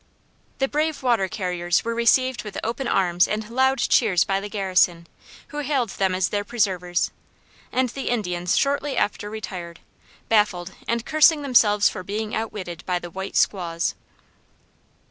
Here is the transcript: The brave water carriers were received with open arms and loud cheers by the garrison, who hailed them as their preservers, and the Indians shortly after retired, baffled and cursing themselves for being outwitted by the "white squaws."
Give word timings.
The 0.57 0.67
brave 0.67 1.03
water 1.03 1.27
carriers 1.27 1.85
were 1.85 1.93
received 1.93 2.43
with 2.43 2.57
open 2.63 2.87
arms 2.87 3.27
and 3.27 3.47
loud 3.51 3.77
cheers 3.77 4.23
by 4.23 4.39
the 4.39 4.49
garrison, 4.49 5.05
who 5.49 5.59
hailed 5.59 5.89
them 5.91 6.15
as 6.15 6.29
their 6.29 6.43
preservers, 6.43 7.11
and 7.71 7.89
the 7.89 8.09
Indians 8.09 8.57
shortly 8.57 8.97
after 8.97 9.29
retired, 9.29 9.79
baffled 10.27 10.73
and 10.87 11.05
cursing 11.05 11.43
themselves 11.43 11.87
for 11.87 12.01
being 12.01 12.33
outwitted 12.33 12.83
by 12.87 12.97
the 12.97 13.11
"white 13.11 13.35
squaws." 13.35 13.93